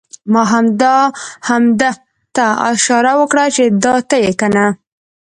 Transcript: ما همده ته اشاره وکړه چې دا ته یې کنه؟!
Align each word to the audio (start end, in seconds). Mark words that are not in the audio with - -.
ما 0.33 0.43
همده 1.49 1.89
ته 2.35 2.45
اشاره 2.71 3.13
وکړه 3.19 3.45
چې 3.55 3.63
دا 3.83 3.95
ته 4.09 4.15
یې 4.23 4.31
کنه؟! 4.41 4.65